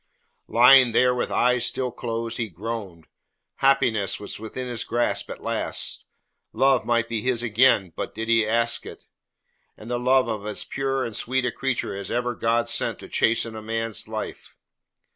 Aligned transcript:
Lying 0.47 0.93
there 0.93 1.13
with 1.13 1.31
eyes 1.31 1.63
still 1.63 1.91
closed 1.91 2.39
he 2.39 2.49
groaned. 2.49 3.05
Happiness 3.57 4.19
was 4.19 4.39
within 4.39 4.67
his 4.67 4.83
grasp 4.83 5.29
at 5.29 5.43
last. 5.43 6.05
Love 6.53 6.85
might 6.87 7.07
be 7.07 7.21
his 7.21 7.43
again 7.43 7.93
did 8.15 8.27
he 8.27 8.45
but 8.45 8.49
ask 8.51 8.83
it, 8.87 9.05
and 9.77 9.91
the 9.91 9.99
love 9.99 10.27
of 10.27 10.43
as 10.47 10.63
pure 10.63 11.05
and 11.05 11.15
sweet 11.15 11.45
a 11.45 11.51
creature 11.51 11.95
as 11.95 12.09
ever 12.09 12.33
God 12.33 12.67
sent 12.67 12.97
to 12.97 13.07
chasten 13.09 13.55
a 13.55 13.61
man's 13.61 14.07
life. 14.07 14.55